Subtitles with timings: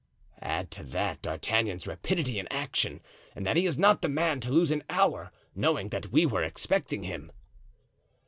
[0.41, 3.01] "Add to that D'Artagnan's rapidity in action
[3.35, 6.41] and that he is not the man to lose an hour, knowing that we were
[6.43, 7.31] expecting him."